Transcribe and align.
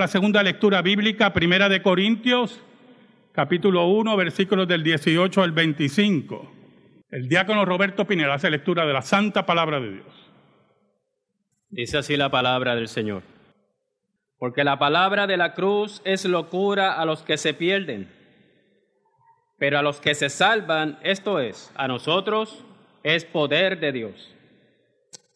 La 0.00 0.08
segunda 0.08 0.42
lectura 0.42 0.80
bíblica, 0.80 1.34
primera 1.34 1.68
de 1.68 1.82
Corintios, 1.82 2.58
capítulo 3.32 3.86
1, 3.88 4.16
versículos 4.16 4.66
del 4.66 4.82
18 4.82 5.42
al 5.42 5.52
25. 5.52 6.50
El 7.10 7.28
diácono 7.28 7.66
Roberto 7.66 8.06
Pineda 8.06 8.32
hace 8.32 8.50
lectura 8.50 8.86
de 8.86 8.94
la 8.94 9.02
santa 9.02 9.44
palabra 9.44 9.78
de 9.78 9.92
Dios. 9.96 10.30
Dice 11.68 11.98
así 11.98 12.16
la 12.16 12.30
palabra 12.30 12.76
del 12.76 12.88
Señor. 12.88 13.24
Porque 14.38 14.64
la 14.64 14.78
palabra 14.78 15.26
de 15.26 15.36
la 15.36 15.52
cruz 15.52 16.00
es 16.06 16.24
locura 16.24 16.94
a 16.94 17.04
los 17.04 17.20
que 17.20 17.36
se 17.36 17.52
pierden, 17.52 18.10
pero 19.58 19.80
a 19.80 19.82
los 19.82 20.00
que 20.00 20.14
se 20.14 20.30
salvan, 20.30 20.98
esto 21.02 21.40
es, 21.40 21.70
a 21.76 21.88
nosotros, 21.88 22.64
es 23.02 23.26
poder 23.26 23.78
de 23.80 23.92
Dios. 23.92 24.34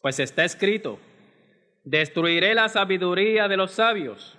Pues 0.01 0.19
está 0.21 0.43
escrito, 0.43 0.99
destruiré 1.85 2.55
la 2.55 2.71
sabiduría 2.71 3.47
de 3.47 3.59
los 3.59 3.73
sabios 3.73 4.39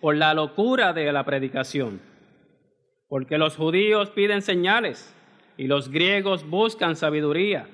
por 0.00 0.16
la 0.16 0.34
locura 0.34 0.92
de 0.92 1.12
la 1.12 1.24
predicación. 1.24 2.00
Porque 3.08 3.38
los 3.38 3.56
judíos 3.56 4.10
piden 4.10 4.42
señales 4.42 5.14
y 5.56 5.66
los 5.66 5.90
griegos 5.90 6.48
buscan 6.48 6.96
sabiduría 6.96 7.66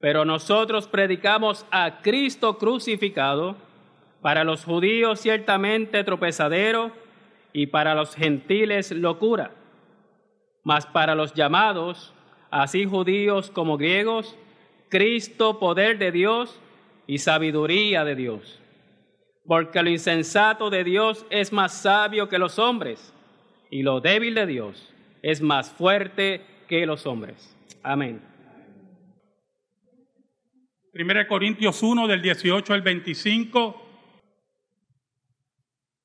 pero 0.00 0.24
nosotros 0.24 0.86
predicamos 0.86 1.66
a 1.70 2.00
Cristo 2.02 2.58
crucificado, 2.58 3.56
para 4.20 4.42
los 4.42 4.64
judíos 4.64 5.20
ciertamente 5.20 6.02
tropezadero 6.02 6.90
y 7.52 7.68
para 7.68 7.94
los 7.94 8.16
gentiles 8.16 8.90
locura, 8.90 9.52
mas 10.64 10.86
para 10.86 11.14
los 11.14 11.34
llamados, 11.34 12.12
así 12.50 12.84
judíos 12.84 13.50
como 13.50 13.76
griegos, 13.76 14.36
Cristo 14.88 15.60
poder 15.60 15.98
de 15.98 16.10
Dios 16.10 16.60
y 17.06 17.18
sabiduría 17.18 18.04
de 18.04 18.16
Dios. 18.16 18.60
Porque 19.48 19.82
lo 19.82 19.88
insensato 19.88 20.68
de 20.68 20.84
Dios 20.84 21.24
es 21.30 21.54
más 21.54 21.72
sabio 21.80 22.28
que 22.28 22.38
los 22.38 22.58
hombres, 22.58 23.14
y 23.70 23.82
lo 23.82 24.02
débil 24.02 24.34
de 24.34 24.44
Dios 24.44 24.94
es 25.22 25.40
más 25.40 25.70
fuerte 25.70 26.44
que 26.68 26.84
los 26.84 27.06
hombres. 27.06 27.56
Amén. 27.82 28.20
1 30.92 31.26
Corintios 31.26 31.82
1 31.82 32.06
del 32.06 32.20
18 32.20 32.74
al 32.74 32.82
25. 32.82 33.82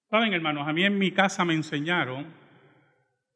Saben, 0.09 0.33
hermanos, 0.33 0.65
a 0.65 0.71
mí 0.71 0.85
en 0.85 0.97
mi 0.97 1.11
casa 1.11 1.43
me 1.43 1.53
enseñaron, 1.53 2.33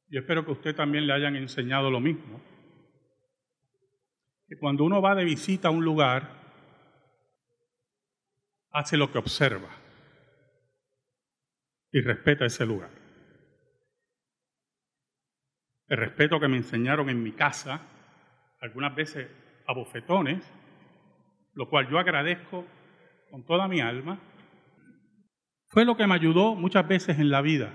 y 0.09 0.17
espero 0.17 0.45
que 0.45 0.53
usted 0.53 0.73
también 0.73 1.05
le 1.05 1.11
hayan 1.11 1.35
enseñado 1.35 1.91
lo 1.91 1.99
mismo, 1.99 2.39
que 4.47 4.57
cuando 4.57 4.85
uno 4.85 5.01
va 5.01 5.15
de 5.15 5.25
visita 5.25 5.67
a 5.67 5.71
un 5.71 5.83
lugar, 5.83 6.31
hace 8.71 8.95
lo 8.95 9.11
que 9.11 9.17
observa 9.17 9.67
y 11.91 12.01
respeta 12.01 12.45
ese 12.45 12.65
lugar. 12.65 12.89
El 15.87 15.97
respeto 15.97 16.39
que 16.39 16.47
me 16.47 16.57
enseñaron 16.57 17.09
en 17.09 17.23
mi 17.23 17.31
casa, 17.31 17.81
algunas 18.59 18.93
veces 18.93 19.29
a 19.65 19.73
bofetones, 19.73 20.43
lo 21.53 21.69
cual 21.69 21.89
yo 21.89 21.97
agradezco 21.97 22.65
con 23.31 23.45
toda 23.45 23.67
mi 23.67 23.79
alma, 23.79 24.19
fue 25.67 25.85
lo 25.85 25.95
que 25.95 26.07
me 26.07 26.15
ayudó 26.15 26.55
muchas 26.55 26.87
veces 26.87 27.19
en 27.19 27.29
la 27.29 27.41
vida. 27.41 27.73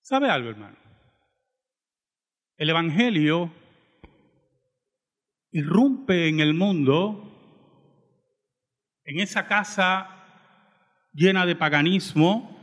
¿Sabe 0.00 0.30
algo, 0.30 0.50
hermano? 0.50 0.76
El 2.56 2.70
Evangelio 2.70 3.52
irrumpe 5.52 6.28
en 6.28 6.40
el 6.40 6.54
mundo, 6.54 7.26
en 9.04 9.20
esa 9.20 9.46
casa 9.46 10.19
llena 11.20 11.44
de 11.44 11.54
paganismo, 11.54 12.56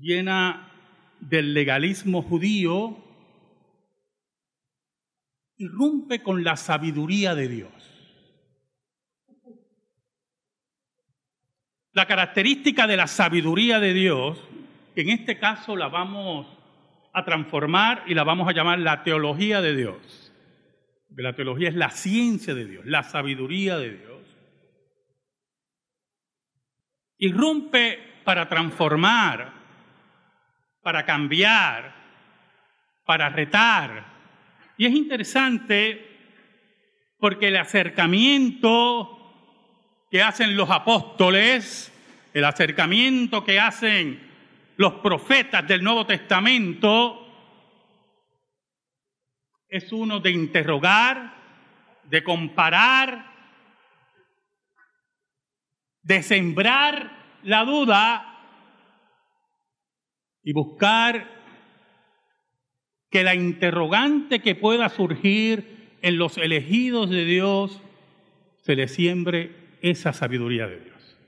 llena 0.00 0.72
del 1.20 1.54
legalismo 1.54 2.20
judío, 2.20 2.96
irrumpe 5.56 6.20
con 6.20 6.42
la 6.42 6.56
sabiduría 6.56 7.36
de 7.36 7.46
Dios. 7.46 7.70
La 11.92 12.06
característica 12.06 12.88
de 12.88 12.96
la 12.96 13.06
sabiduría 13.06 13.78
de 13.78 13.94
Dios, 13.94 14.36
que 14.96 15.02
en 15.02 15.10
este 15.10 15.38
caso 15.38 15.76
la 15.76 15.86
vamos 15.86 16.48
a 17.12 17.24
transformar 17.24 18.02
y 18.08 18.14
la 18.14 18.24
vamos 18.24 18.48
a 18.48 18.52
llamar 18.52 18.80
la 18.80 19.04
teología 19.04 19.60
de 19.60 19.76
Dios. 19.76 20.32
Porque 21.06 21.22
la 21.22 21.36
teología 21.36 21.68
es 21.68 21.76
la 21.76 21.90
ciencia 21.90 22.52
de 22.52 22.66
Dios, 22.66 22.84
la 22.84 23.04
sabiduría 23.04 23.78
de 23.78 23.96
Dios. 23.96 24.17
Irrumpe 27.18 28.20
para 28.24 28.48
transformar, 28.48 29.52
para 30.82 31.04
cambiar, 31.04 31.94
para 33.04 33.28
retar, 33.28 34.04
y 34.76 34.86
es 34.86 34.92
interesante 34.92 36.08
porque 37.18 37.48
el 37.48 37.56
acercamiento 37.56 39.18
que 40.10 40.22
hacen 40.22 40.56
los 40.56 40.70
apóstoles, 40.70 41.92
el 42.32 42.44
acercamiento 42.44 43.44
que 43.44 43.58
hacen 43.58 44.20
los 44.76 44.94
profetas 44.94 45.66
del 45.66 45.82
Nuevo 45.82 46.06
Testamento, 46.06 47.24
es 49.68 49.92
uno 49.92 50.20
de 50.20 50.30
interrogar, 50.30 51.34
de 52.04 52.22
comparar, 52.22 53.27
de 56.08 56.22
sembrar 56.22 57.38
la 57.42 57.66
duda 57.66 58.34
y 60.42 60.54
buscar 60.54 61.28
que 63.10 63.22
la 63.22 63.34
interrogante 63.34 64.40
que 64.40 64.54
pueda 64.54 64.88
surgir 64.88 65.98
en 66.00 66.16
los 66.16 66.38
elegidos 66.38 67.10
de 67.10 67.26
Dios 67.26 67.82
se 68.62 68.74
le 68.74 68.88
siembre 68.88 69.76
esa 69.82 70.14
sabiduría 70.14 70.66
de 70.66 70.80
Dios. 70.80 71.18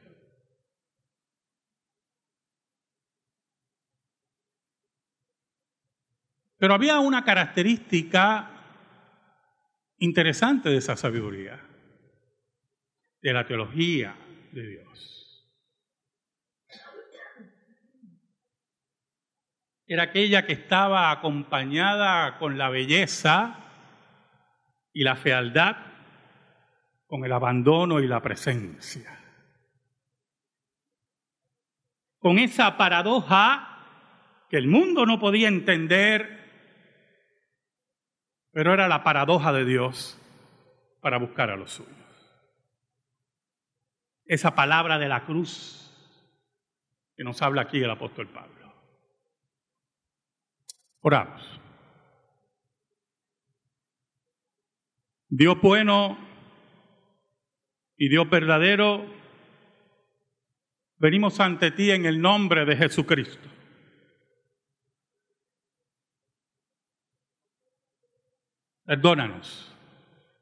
Pero 6.57 6.73
había 6.73 7.01
una 7.01 7.23
característica 7.23 8.51
interesante 9.99 10.71
de 10.71 10.79
esa 10.79 10.97
sabiduría, 10.97 11.61
de 13.21 13.33
la 13.35 13.45
teología 13.45 14.17
de 14.53 14.67
Dios. 14.67 15.21
era 19.91 20.05
aquella 20.05 20.47
que 20.47 20.53
estaba 20.53 21.11
acompañada 21.11 22.39
con 22.39 22.57
la 22.57 22.69
belleza 22.69 23.57
y 24.93 25.03
la 25.03 25.17
fealdad, 25.17 25.79
con 27.09 27.25
el 27.25 27.33
abandono 27.33 27.99
y 27.99 28.07
la 28.07 28.23
presencia. 28.23 29.19
Con 32.21 32.39
esa 32.39 32.77
paradoja 32.77 33.81
que 34.49 34.59
el 34.59 34.69
mundo 34.69 35.07
no 35.07 35.19
podía 35.19 35.49
entender, 35.49 36.39
pero 38.53 38.73
era 38.73 38.87
la 38.87 39.03
paradoja 39.03 39.53
de 39.53 39.65
Dios 39.65 40.21
para 41.01 41.19
buscar 41.19 41.51
a 41.51 41.57
los 41.57 41.73
suyos. 41.73 42.00
Esa 44.31 44.55
palabra 44.55 44.97
de 44.97 45.09
la 45.09 45.25
cruz 45.25 45.91
que 47.17 47.25
nos 47.25 47.43
habla 47.43 47.63
aquí 47.63 47.79
el 47.79 47.91
apóstol 47.91 48.29
Pablo. 48.29 48.73
Oramos. 51.01 51.61
Dios 55.29 55.61
bueno 55.61 56.17
y 57.97 58.09
Dios 58.09 58.31
verdadero, 58.31 59.05
venimos 60.99 61.41
ante 61.41 61.73
ti 61.73 61.91
en 61.91 62.07
el 62.07 62.21
nombre 62.21 62.65
de 62.65 62.77
Jesucristo. 62.77 63.49
Perdónanos, 68.85 69.75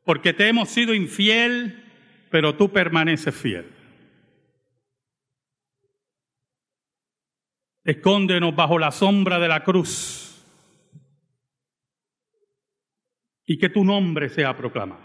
porque 0.05 0.35
te 0.35 0.47
hemos 0.47 0.69
sido 0.69 0.93
infiel, 0.93 1.91
pero 2.31 2.55
tú 2.55 2.71
permaneces 2.71 3.35
fiel. 3.35 3.78
Escóndenos 7.89 8.55
bajo 8.55 8.79
la 8.79 8.91
sombra 8.91 9.39
de 9.39 9.49
la 9.49 9.65
cruz 9.65 10.45
y 13.47 13.57
que 13.57 13.71
tu 13.71 13.83
nombre 13.83 14.29
sea 14.29 14.55
proclamado. 14.55 15.01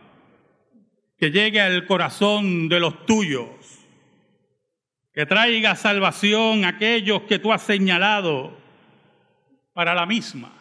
Que 1.18 1.32
llegue 1.32 1.62
al 1.62 1.88
corazón 1.88 2.68
de 2.68 2.82
los 2.82 3.06
tuyos. 3.06 3.48
Que 5.14 5.26
traiga 5.26 5.78
salvación 5.78 6.66
a 6.66 6.70
aquellos 6.70 7.22
que 7.22 7.40
tú 7.40 7.54
has 7.54 7.62
señalado 7.62 8.58
para 9.72 9.96
la 9.96 10.06
misma. 10.06 10.52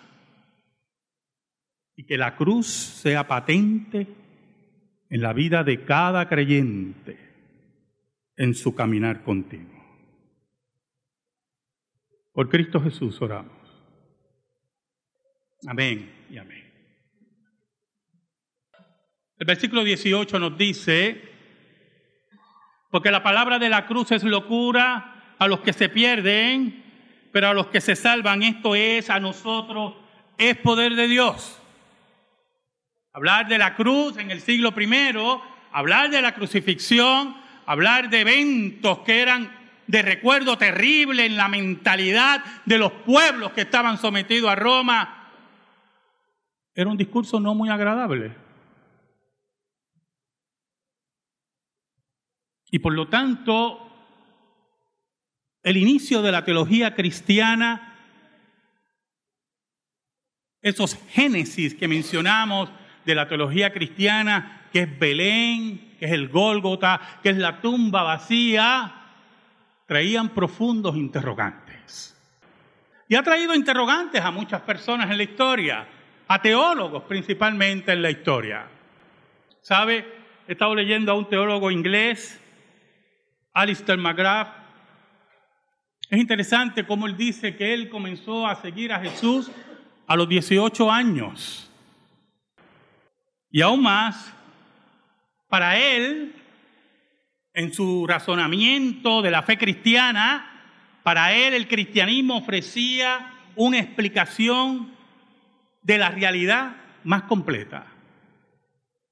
Y 1.96 2.04
que 2.04 2.16
la 2.16 2.36
cruz 2.36 2.68
sea 2.68 3.26
patente 3.26 4.06
en 5.10 5.22
la 5.22 5.32
vida 5.32 5.64
de 5.64 5.84
cada 5.84 6.28
creyente 6.28 7.18
en 8.36 8.54
su 8.54 8.76
caminar 8.76 9.24
contigo. 9.24 9.81
Por 12.32 12.48
Cristo 12.48 12.80
Jesús 12.80 13.20
oramos. 13.20 13.52
Amén 15.66 16.26
y 16.30 16.38
amén. 16.38 16.72
El 19.38 19.46
versículo 19.46 19.84
18 19.84 20.38
nos 20.38 20.56
dice, 20.56 21.20
porque 22.90 23.10
la 23.10 23.22
palabra 23.22 23.58
de 23.58 23.68
la 23.68 23.86
cruz 23.86 24.12
es 24.12 24.22
locura 24.24 25.34
a 25.38 25.48
los 25.48 25.60
que 25.60 25.72
se 25.72 25.88
pierden, 25.88 27.28
pero 27.32 27.48
a 27.48 27.54
los 27.54 27.66
que 27.66 27.80
se 27.80 27.96
salvan, 27.96 28.42
esto 28.42 28.74
es 28.74 29.10
a 29.10 29.20
nosotros, 29.20 29.94
es 30.38 30.56
poder 30.58 30.94
de 30.94 31.08
Dios. 31.08 31.60
Hablar 33.12 33.48
de 33.48 33.58
la 33.58 33.74
cruz 33.74 34.16
en 34.16 34.30
el 34.30 34.40
siglo 34.40 34.72
primero, 34.72 35.42
hablar 35.70 36.10
de 36.10 36.22
la 36.22 36.34
crucifixión, 36.34 37.36
hablar 37.66 38.08
de 38.08 38.20
eventos 38.20 39.00
que 39.00 39.20
eran 39.20 39.61
de 39.86 40.02
recuerdo 40.02 40.56
terrible 40.56 41.26
en 41.26 41.36
la 41.36 41.48
mentalidad 41.48 42.44
de 42.64 42.78
los 42.78 42.92
pueblos 42.92 43.52
que 43.52 43.62
estaban 43.62 43.98
sometidos 43.98 44.50
a 44.50 44.54
Roma, 44.54 45.30
era 46.74 46.88
un 46.88 46.96
discurso 46.96 47.38
no 47.38 47.54
muy 47.54 47.68
agradable. 47.68 48.34
Y 52.70 52.78
por 52.78 52.94
lo 52.94 53.08
tanto, 53.08 53.92
el 55.62 55.76
inicio 55.76 56.22
de 56.22 56.32
la 56.32 56.44
teología 56.44 56.94
cristiana, 56.94 57.98
esos 60.62 60.98
génesis 61.10 61.74
que 61.74 61.88
mencionamos 61.88 62.70
de 63.04 63.14
la 63.14 63.28
teología 63.28 63.72
cristiana, 63.72 64.68
que 64.72 64.80
es 64.80 64.98
Belén, 64.98 65.96
que 65.98 66.06
es 66.06 66.12
el 66.12 66.28
Gólgota, 66.28 67.20
que 67.22 67.30
es 67.30 67.36
la 67.36 67.60
tumba 67.60 68.02
vacía, 68.04 69.01
traían 69.92 70.30
profundos 70.30 70.96
interrogantes. 70.96 72.16
Y 73.06 73.14
ha 73.14 73.22
traído 73.22 73.54
interrogantes 73.54 74.22
a 74.22 74.30
muchas 74.30 74.62
personas 74.62 75.10
en 75.10 75.18
la 75.18 75.22
historia, 75.22 75.86
a 76.26 76.40
teólogos 76.40 77.02
principalmente 77.02 77.92
en 77.92 78.00
la 78.00 78.08
historia. 78.08 78.66
¿Sabe? 79.60 79.98
He 80.48 80.52
estado 80.52 80.74
leyendo 80.74 81.12
a 81.12 81.14
un 81.14 81.28
teólogo 81.28 81.70
inglés, 81.70 82.40
Alistair 83.52 83.98
McGrath. 83.98 84.48
Es 86.08 86.18
interesante 86.18 86.86
cómo 86.86 87.06
él 87.06 87.14
dice 87.14 87.54
que 87.54 87.74
él 87.74 87.90
comenzó 87.90 88.46
a 88.46 88.54
seguir 88.54 88.94
a 88.94 89.00
Jesús 89.00 89.50
a 90.06 90.16
los 90.16 90.26
18 90.26 90.90
años. 90.90 91.70
Y 93.50 93.60
aún 93.60 93.82
más, 93.82 94.32
para 95.50 95.76
él, 95.76 96.34
en 97.54 97.72
su 97.72 98.06
razonamiento 98.06 99.22
de 99.22 99.30
la 99.30 99.42
fe 99.42 99.58
cristiana, 99.58 101.00
para 101.02 101.34
él 101.34 101.54
el 101.54 101.68
cristianismo 101.68 102.38
ofrecía 102.38 103.34
una 103.56 103.78
explicación 103.78 104.94
de 105.82 105.98
la 105.98 106.10
realidad 106.10 106.76
más 107.04 107.24
completa. 107.24 107.86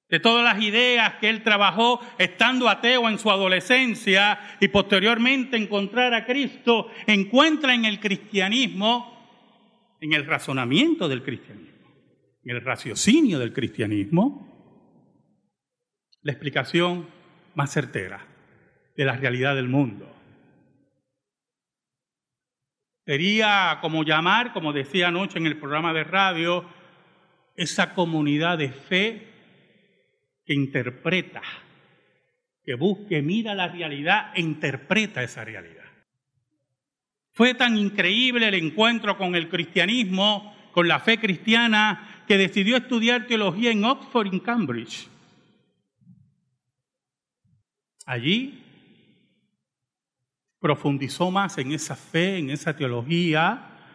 De 0.08 0.18
todas 0.18 0.42
las 0.42 0.62
ideas 0.62 1.14
que 1.20 1.28
él 1.28 1.42
trabajó 1.42 2.00
estando 2.18 2.68
ateo 2.68 3.08
en 3.08 3.18
su 3.18 3.30
adolescencia 3.30 4.40
y 4.58 4.68
posteriormente 4.68 5.56
encontrar 5.56 6.14
a 6.14 6.24
Cristo, 6.24 6.90
encuentra 7.06 7.74
en 7.74 7.84
el 7.84 8.00
cristianismo, 8.00 9.96
en 10.00 10.12
el 10.14 10.26
razonamiento 10.26 11.08
del 11.08 11.22
cristianismo, 11.22 11.88
en 12.42 12.56
el 12.56 12.60
raciocinio 12.62 13.38
del 13.38 13.52
cristianismo, 13.52 14.48
la 16.22 16.32
explicación 16.32 17.06
más 17.54 17.72
certera 17.72 18.29
de 19.00 19.06
la 19.06 19.16
realidad 19.16 19.54
del 19.54 19.66
mundo. 19.66 20.14
Sería 23.06 23.78
como 23.80 24.04
llamar, 24.04 24.52
como 24.52 24.74
decía 24.74 25.08
anoche 25.08 25.38
en 25.38 25.46
el 25.46 25.56
programa 25.56 25.94
de 25.94 26.04
radio, 26.04 26.66
esa 27.56 27.94
comunidad 27.94 28.58
de 28.58 28.68
fe 28.68 29.26
que 30.44 30.52
interpreta, 30.52 31.40
que 32.62 32.74
busque, 32.74 33.22
mira 33.22 33.54
la 33.54 33.68
realidad 33.68 34.32
e 34.34 34.42
interpreta 34.42 35.22
esa 35.22 35.46
realidad. 35.46 35.88
Fue 37.32 37.54
tan 37.54 37.78
increíble 37.78 38.48
el 38.48 38.54
encuentro 38.54 39.16
con 39.16 39.34
el 39.34 39.48
cristianismo, 39.48 40.54
con 40.72 40.88
la 40.88 41.00
fe 41.00 41.18
cristiana, 41.18 42.22
que 42.28 42.36
decidió 42.36 42.76
estudiar 42.76 43.26
teología 43.26 43.70
en 43.70 43.82
Oxford 43.82 44.34
y 44.34 44.40
Cambridge. 44.40 45.08
Allí 48.04 48.66
profundizó 50.60 51.30
más 51.30 51.56
en 51.58 51.72
esa 51.72 51.96
fe, 51.96 52.38
en 52.38 52.50
esa 52.50 52.76
teología, 52.76 53.94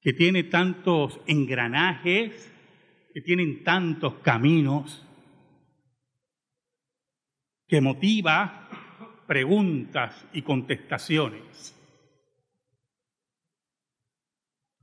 que 0.00 0.12
tiene 0.12 0.44
tantos 0.44 1.18
engranajes, 1.26 2.52
que 3.12 3.20
tienen 3.22 3.64
tantos 3.64 4.14
caminos, 4.16 5.04
que 7.66 7.80
motiva 7.80 8.68
preguntas 9.26 10.26
y 10.32 10.42
contestaciones. 10.42 11.74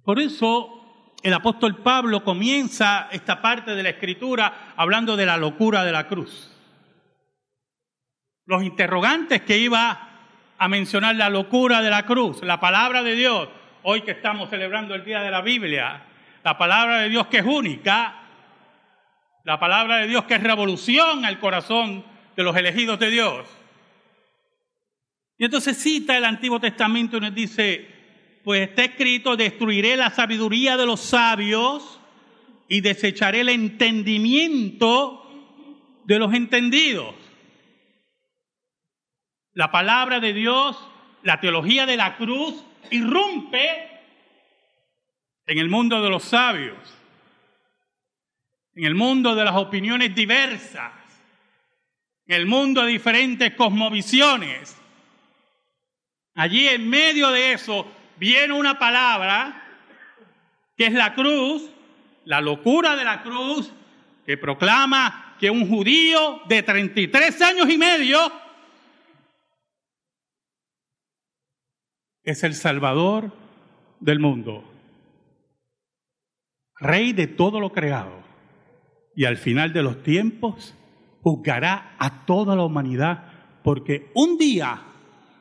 Por 0.03 0.19
eso 0.19 1.13
el 1.23 1.33
apóstol 1.33 1.81
Pablo 1.81 2.23
comienza 2.23 3.09
esta 3.11 3.41
parte 3.41 3.75
de 3.75 3.83
la 3.83 3.89
escritura 3.89 4.73
hablando 4.75 5.15
de 5.15 5.25
la 5.25 5.37
locura 5.37 5.83
de 5.83 5.91
la 5.91 6.07
cruz 6.07 6.54
los 8.45 8.63
interrogantes 8.63 9.41
que 9.41 9.57
iba 9.57 10.09
a 10.57 10.67
mencionar 10.67 11.15
la 11.15 11.29
locura 11.29 11.81
de 11.81 11.89
la 11.89 12.05
cruz, 12.05 12.41
la 12.43 12.59
palabra 12.59 13.03
de 13.03 13.15
Dios, 13.15 13.49
hoy 13.83 14.01
que 14.01 14.11
estamos 14.11 14.49
celebrando 14.49 14.95
el 14.95 15.03
Día 15.03 15.21
de 15.21 15.31
la 15.31 15.41
Biblia, 15.41 16.03
la 16.43 16.57
palabra 16.57 17.01
de 17.01 17.09
Dios 17.09 17.27
que 17.27 17.39
es 17.39 17.45
única, 17.45 18.21
la 19.43 19.59
palabra 19.59 19.97
de 19.97 20.07
Dios 20.07 20.25
que 20.25 20.35
es 20.35 20.43
revolución 20.43 21.25
al 21.25 21.39
corazón 21.39 22.05
de 22.35 22.43
los 22.43 22.55
elegidos 22.55 22.99
de 22.99 23.09
Dios. 23.09 23.47
Y 25.37 25.45
entonces 25.45 25.77
cita 25.77 26.15
el 26.15 26.23
Antiguo 26.23 26.59
Testamento 26.59 27.17
y 27.17 27.21
nos 27.21 27.35
dice, 27.35 27.87
pues 28.43 28.69
está 28.69 28.85
escrito, 28.85 29.35
destruiré 29.35 29.97
la 29.97 30.09
sabiduría 30.09 30.77
de 30.77 30.85
los 30.85 31.01
sabios 31.01 31.99
y 32.69 32.81
desecharé 32.81 33.41
el 33.41 33.49
entendimiento 33.49 35.21
de 36.05 36.19
los 36.19 36.33
entendidos 36.33 37.24
la 39.55 39.71
palabra 39.71 40.19
de 40.19 40.33
Dios, 40.33 40.77
la 41.23 41.39
teología 41.39 41.85
de 41.85 41.97
la 41.97 42.17
cruz, 42.17 42.63
irrumpe 42.91 43.89
en 45.47 45.57
el 45.57 45.69
mundo 45.69 46.01
de 46.01 46.09
los 46.09 46.23
sabios, 46.23 46.77
en 48.75 48.83
el 48.83 48.95
mundo 48.95 49.33
de 49.33 49.45
las 49.45 49.55
opiniones 49.55 50.13
diversas, 50.13 50.91
en 52.27 52.35
el 52.35 52.45
mundo 52.45 52.83
de 52.83 52.91
diferentes 52.91 53.53
cosmovisiones. 53.55 54.77
Allí 56.35 56.67
en 56.67 56.89
medio 56.89 57.31
de 57.31 57.53
eso 57.53 57.89
viene 58.17 58.53
una 58.53 58.77
palabra 58.77 59.63
que 60.75 60.87
es 60.87 60.93
la 60.93 61.13
cruz, 61.13 61.69
la 62.25 62.41
locura 62.41 62.97
de 62.97 63.05
la 63.05 63.23
cruz, 63.23 63.71
que 64.25 64.35
proclama 64.35 65.37
que 65.39 65.49
un 65.49 65.69
judío 65.69 66.41
de 66.45 66.61
33 66.61 67.41
años 67.41 67.69
y 67.69 67.77
medio 67.77 68.44
es 72.25 72.43
el 72.43 72.55
Salvador 72.55 73.31
del 73.99 74.19
mundo, 74.19 74.63
Rey 76.77 77.13
de 77.13 77.27
todo 77.27 77.59
lo 77.59 77.71
creado, 77.71 78.23
y 79.15 79.25
al 79.25 79.37
final 79.37 79.71
de 79.71 79.83
los 79.83 80.03
tiempos 80.03 80.75
juzgará 81.21 81.95
a 81.97 82.25
toda 82.25 82.55
la 82.55 82.63
humanidad 82.63 83.31
porque 83.63 84.11
un 84.13 84.37
día 84.37 84.81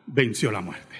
venció 0.07 0.53
la 0.53 0.61
muerte. 0.61 0.95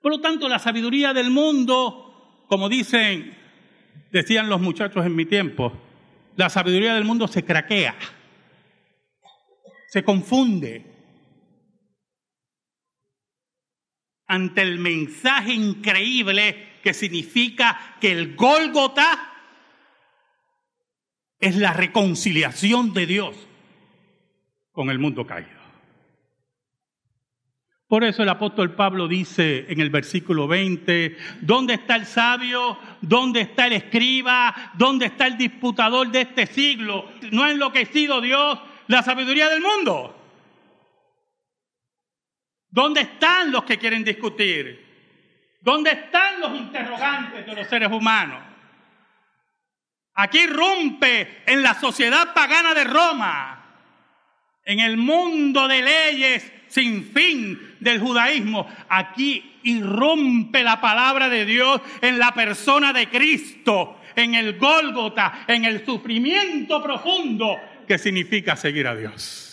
Por 0.00 0.12
lo 0.12 0.20
tanto, 0.20 0.48
la 0.48 0.58
sabiduría 0.58 1.12
del 1.12 1.30
mundo, 1.30 2.44
como 2.48 2.68
dicen, 2.68 3.36
decían 4.10 4.48
los 4.48 4.60
muchachos 4.60 5.04
en 5.04 5.14
mi 5.14 5.26
tiempo, 5.26 5.72
la 6.36 6.48
sabiduría 6.48 6.94
del 6.94 7.04
mundo 7.04 7.28
se 7.28 7.44
craquea, 7.44 7.94
se 9.88 10.02
confunde, 10.02 10.91
ante 14.32 14.62
el 14.62 14.78
mensaje 14.78 15.52
increíble 15.52 16.78
que 16.82 16.94
significa 16.94 17.96
que 18.00 18.12
el 18.12 18.34
Gólgota 18.34 19.30
es 21.38 21.56
la 21.56 21.74
reconciliación 21.74 22.94
de 22.94 23.06
Dios 23.06 23.36
con 24.72 24.88
el 24.88 24.98
mundo 24.98 25.26
caído. 25.26 25.60
Por 27.86 28.04
eso 28.04 28.22
el 28.22 28.30
apóstol 28.30 28.74
Pablo 28.74 29.06
dice 29.06 29.66
en 29.68 29.82
el 29.82 29.90
versículo 29.90 30.48
20, 30.48 31.14
¿dónde 31.42 31.74
está 31.74 31.96
el 31.96 32.06
sabio? 32.06 32.78
¿Dónde 33.02 33.42
está 33.42 33.66
el 33.66 33.74
escriba? 33.74 34.72
¿Dónde 34.78 35.06
está 35.06 35.26
el 35.26 35.36
disputador 35.36 36.10
de 36.10 36.22
este 36.22 36.46
siglo? 36.46 37.04
¿No 37.32 37.42
ha 37.42 37.50
enloquecido 37.50 38.22
Dios 38.22 38.58
la 38.86 39.02
sabiduría 39.02 39.50
del 39.50 39.60
mundo? 39.60 40.21
¿Dónde 42.72 43.02
están 43.02 43.52
los 43.52 43.64
que 43.64 43.78
quieren 43.78 44.02
discutir? 44.02 44.82
¿Dónde 45.60 45.90
están 45.90 46.40
los 46.40 46.56
interrogantes 46.56 47.44
de 47.44 47.54
los 47.54 47.68
seres 47.68 47.92
humanos? 47.92 48.42
Aquí 50.14 50.46
rompe 50.46 51.42
en 51.46 51.62
la 51.62 51.74
sociedad 51.74 52.32
pagana 52.32 52.72
de 52.72 52.84
Roma, 52.84 53.62
en 54.64 54.80
el 54.80 54.96
mundo 54.96 55.68
de 55.68 55.82
leyes 55.82 56.50
sin 56.68 57.04
fin 57.04 57.76
del 57.78 58.00
judaísmo, 58.00 58.66
aquí 58.88 59.58
irrumpe 59.64 60.64
la 60.64 60.80
palabra 60.80 61.28
de 61.28 61.44
Dios 61.44 61.82
en 62.00 62.18
la 62.18 62.32
persona 62.32 62.94
de 62.94 63.10
Cristo, 63.10 64.00
en 64.16 64.34
el 64.34 64.58
Gólgota, 64.58 65.44
en 65.46 65.66
el 65.66 65.84
sufrimiento 65.84 66.82
profundo 66.82 67.58
que 67.86 67.98
significa 67.98 68.56
seguir 68.56 68.86
a 68.86 68.96
Dios. 68.96 69.51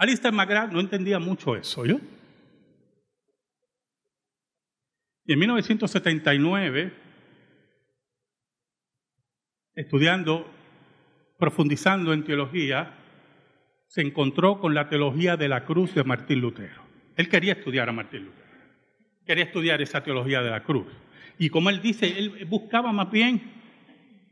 Alistair 0.00 0.32
McGrath 0.32 0.72
no 0.72 0.80
entendía 0.80 1.18
mucho 1.18 1.54
eso, 1.56 1.84
¿yo? 1.84 2.00
Y 5.26 5.34
en 5.34 5.38
1979, 5.38 6.94
estudiando, 9.74 10.50
profundizando 11.38 12.14
en 12.14 12.24
teología, 12.24 12.94
se 13.88 14.00
encontró 14.00 14.58
con 14.58 14.72
la 14.72 14.88
teología 14.88 15.36
de 15.36 15.48
la 15.50 15.66
cruz 15.66 15.94
de 15.94 16.02
Martín 16.02 16.40
Lutero. 16.40 16.82
Él 17.16 17.28
quería 17.28 17.52
estudiar 17.52 17.90
a 17.90 17.92
Martín 17.92 18.24
Lutero, 18.24 18.58
quería 19.26 19.44
estudiar 19.44 19.82
esa 19.82 20.02
teología 20.02 20.40
de 20.40 20.48
la 20.48 20.62
cruz. 20.62 20.86
Y 21.38 21.50
como 21.50 21.68
él 21.68 21.82
dice, 21.82 22.18
él 22.18 22.46
buscaba 22.46 22.90
más 22.90 23.10
bien 23.10 23.42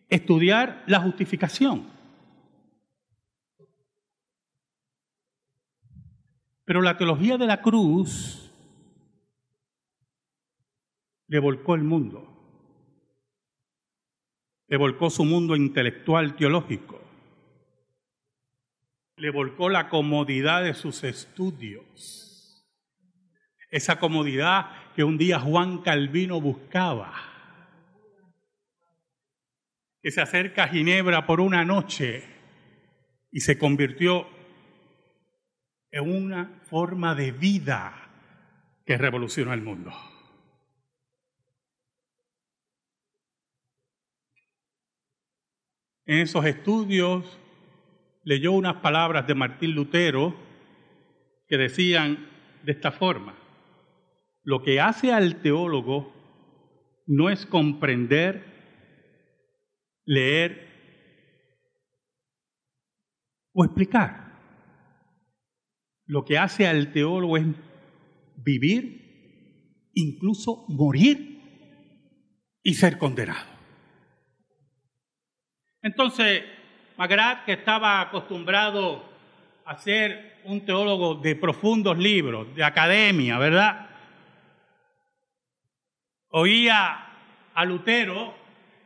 estudiar 0.08 0.82
la 0.86 1.00
justificación. 1.00 1.97
Pero 6.68 6.82
la 6.82 6.98
teología 6.98 7.38
de 7.38 7.46
la 7.46 7.62
cruz 7.62 8.52
le 11.26 11.38
volcó 11.38 11.74
el 11.74 11.82
mundo, 11.82 12.28
le 14.66 14.76
volcó 14.76 15.08
su 15.08 15.24
mundo 15.24 15.56
intelectual 15.56 16.36
teológico, 16.36 17.00
le 19.16 19.30
volcó 19.30 19.70
la 19.70 19.88
comodidad 19.88 20.62
de 20.62 20.74
sus 20.74 21.04
estudios, 21.04 22.68
esa 23.70 23.98
comodidad 23.98 24.92
que 24.94 25.04
un 25.04 25.16
día 25.16 25.40
Juan 25.40 25.78
Calvino 25.78 26.38
buscaba, 26.38 27.14
que 30.02 30.10
se 30.10 30.20
acerca 30.20 30.64
a 30.64 30.68
Ginebra 30.68 31.24
por 31.24 31.40
una 31.40 31.64
noche 31.64 32.24
y 33.32 33.40
se 33.40 33.56
convirtió 33.56 34.37
en 35.90 36.10
una 36.10 36.60
forma 36.64 37.14
de 37.14 37.32
vida 37.32 37.94
que 38.84 38.98
revolucionó 38.98 39.52
el 39.52 39.62
mundo. 39.62 39.92
En 46.06 46.20
esos 46.20 46.44
estudios 46.46 47.38
leyó 48.24 48.52
unas 48.52 48.76
palabras 48.76 49.26
de 49.26 49.34
Martín 49.34 49.74
Lutero 49.74 50.34
que 51.46 51.58
decían 51.58 52.28
de 52.62 52.72
esta 52.72 52.92
forma, 52.92 53.34
lo 54.42 54.62
que 54.62 54.80
hace 54.80 55.12
al 55.12 55.42
teólogo 55.42 56.14
no 57.06 57.30
es 57.30 57.46
comprender, 57.46 58.44
leer 60.04 60.68
o 63.52 63.64
explicar 63.64 64.27
lo 66.08 66.24
que 66.24 66.38
hace 66.38 66.66
al 66.66 66.90
teólogo 66.90 67.36
es 67.36 67.46
vivir, 68.36 69.90
incluso 69.92 70.64
morir 70.68 71.38
y 72.62 72.74
ser 72.74 72.98
condenado. 72.98 73.46
Entonces, 75.82 76.42
Magrat, 76.96 77.44
que 77.44 77.52
estaba 77.52 78.00
acostumbrado 78.00 79.04
a 79.64 79.76
ser 79.76 80.40
un 80.44 80.64
teólogo 80.64 81.16
de 81.16 81.36
profundos 81.36 81.98
libros, 81.98 82.54
de 82.54 82.64
academia, 82.64 83.38
¿verdad? 83.38 83.90
Oía 86.30 87.06
a 87.54 87.64
Lutero, 87.66 88.34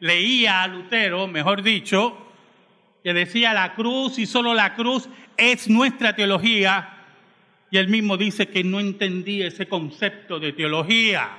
leía 0.01 0.63
a 0.63 0.67
Lutero, 0.67 1.29
mejor 1.29 1.63
dicho, 1.63 2.19
que 3.05 3.15
decía 3.15 3.55
la 3.55 3.75
cruz 3.75 4.19
y 4.19 4.27
solo 4.27 4.55
la 4.55 4.75
cruz 4.75 5.09
es 5.37 5.69
nuestra 5.69 6.17
teología, 6.17 7.02
y 7.73 7.79
él 7.79 7.89
mismo 7.89 8.19
dice 8.19 8.49
que 8.49 8.63
no 8.63 8.81
entendía 8.81 9.47
ese 9.47 9.67
concepto 9.67 10.39
de 10.39 10.53
teología. 10.53 11.39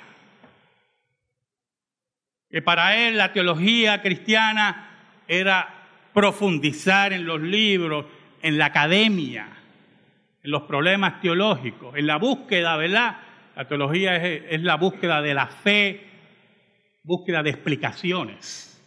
Que 2.49 2.63
para 2.63 2.97
él 2.97 3.17
la 3.17 3.31
teología 3.31 4.01
cristiana 4.01 5.21
era 5.27 6.09
profundizar 6.11 7.13
en 7.13 7.27
los 7.27 7.39
libros, 7.39 8.07
en 8.41 8.57
la 8.57 8.65
academia, 8.65 9.47
en 10.41 10.49
los 10.49 10.63
problemas 10.63 11.21
teológicos, 11.21 11.95
en 11.95 12.07
la 12.07 12.17
búsqueda, 12.17 12.77
¿verdad? 12.77 13.17
La 13.55 13.67
teología 13.67 14.15
es, 14.15 14.59
la 14.63 14.77
búsqueda 14.77 15.21
de 15.21 15.35
la 15.35 15.45
fe, 15.45 16.07
búsqueda 17.03 17.43
de 17.43 17.51
explicaciones. 17.51 18.83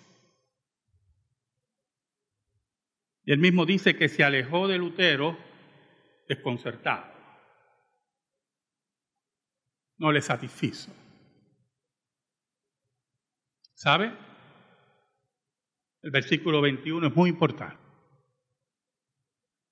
Y 3.24 3.30
él 3.30 3.38
mismo 3.38 3.64
dice 3.64 3.94
que 3.94 4.08
se 4.08 4.24
alejó 4.24 4.66
de 4.66 4.78
Lutero 4.78 5.38
desconcertado 6.28 7.15
no 9.98 10.12
le 10.12 10.20
satisfizo. 10.20 10.90
¿Sabe? 13.74 14.12
El 16.02 16.10
versículo 16.10 16.60
21 16.60 17.08
es 17.08 17.16
muy 17.16 17.30
importante. 17.30 17.76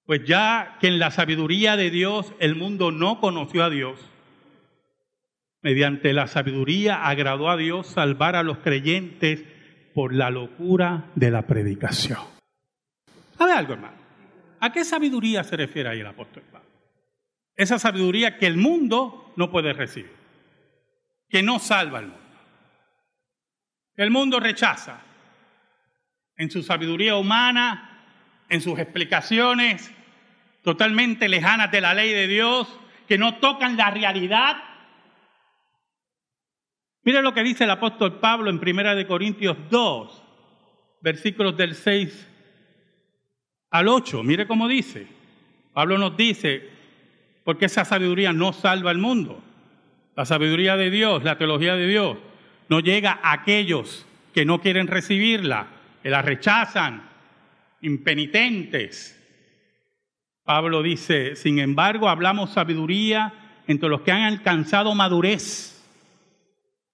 Pues 0.05 0.25
ya 0.25 0.77
que 0.81 0.89
en 0.89 0.99
la 0.99 1.11
sabiduría 1.11 1.77
de 1.77 1.91
Dios 1.91 2.35
el 2.39 2.57
mundo 2.57 2.91
no 2.91 3.21
conoció 3.21 3.65
a 3.65 3.71
Dios, 3.71 3.99
mediante 5.63 6.13
la 6.13 6.27
sabiduría 6.27 7.07
agradó 7.07 7.49
a 7.49 7.57
Dios 7.57 7.87
salvar 7.87 8.37
a 8.37 8.43
los 8.43 8.59
creyentes 8.59 9.45
por 9.95 10.13
la 10.13 10.31
locura 10.31 11.11
de 11.15 11.31
la 11.31 11.47
predicación. 11.47 12.19
¿Sabe 13.39 13.53
algo, 13.53 13.73
hermano? 13.73 13.97
¿A 14.61 14.73
qué 14.73 14.85
sabiduría 14.85 15.43
se 15.45 15.57
refiere 15.57 15.89
ahí 15.89 16.01
el 16.01 16.07
apóstol 16.07 16.43
Pablo? 16.53 16.69
Esa 17.57 17.79
sabiduría 17.79 18.37
que 18.37 18.47
el 18.47 18.57
mundo 18.57 19.33
no 19.37 19.51
puede 19.51 19.73
recibir, 19.73 20.15
que 21.29 21.43
no 21.43 21.59
salva 21.59 21.99
al 21.99 22.07
mundo. 22.09 22.25
El 23.97 24.11
mundo 24.11 24.41
rechaza 24.41 25.01
en 26.37 26.51
su 26.51 26.63
sabiduría 26.63 27.17
humana, 27.17 28.07
en 28.49 28.61
sus 28.61 28.79
explicaciones 28.79 29.93
totalmente 30.63 31.29
lejanas 31.29 31.71
de 31.71 31.81
la 31.81 31.95
ley 31.95 32.13
de 32.13 32.27
Dios, 32.27 32.67
que 33.07 33.19
no 33.19 33.37
tocan 33.37 33.77
la 33.77 33.91
realidad. 33.91 34.57
Mire 37.03 37.23
lo 37.23 37.35
que 37.35 37.43
dice 37.43 37.65
el 37.65 37.71
apóstol 37.71 38.19
Pablo 38.19 38.51
en 38.51 38.59
Primera 38.59 38.95
de 38.95 39.07
Corintios 39.07 39.57
2, 39.69 40.23
versículos 41.03 41.57
del 41.57 41.75
6 41.75 42.29
al 43.71 43.89
8. 43.89 44.23
Mire 44.23 44.47
cómo 44.47 44.67
dice. 44.67 45.07
Pablo 45.75 45.99
nos 45.99 46.17
dice, 46.17 46.71
porque 47.45 47.67
esa 47.67 47.85
sabiduría 47.85 48.33
no 48.33 48.53
salva 48.53 48.91
al 48.91 48.99
mundo. 48.99 49.43
La 50.17 50.25
sabiduría 50.25 50.77
de 50.77 50.91
Dios, 50.91 51.23
la 51.23 51.39
teología 51.39 51.77
de 51.77 51.87
Dios, 51.87 52.17
no 52.69 52.81
llega 52.81 53.21
a 53.23 53.33
aquellos 53.33 54.07
que 54.33 54.45
no 54.45 54.61
quieren 54.61 54.87
recibirla, 54.87 55.69
que 56.03 56.11
la 56.11 56.23
rechazan, 56.23 57.09
impenitentes. 57.83 59.21
Pablo 60.43 60.83
dice, 60.83 61.37
sin 61.37 61.59
embargo, 61.59 62.09
hablamos 62.09 62.51
sabiduría 62.51 63.33
entre 63.67 63.89
los 63.89 64.01
que 64.01 64.13
han 64.13 64.23
alcanzado 64.23 64.95
madurez. 64.95 65.71